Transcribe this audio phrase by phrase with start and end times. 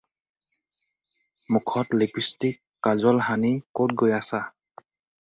[1.51, 2.55] মুখত লিপ্ষ্টিক,
[2.85, 4.41] কাজল সানি ক'ত গৈ আছা।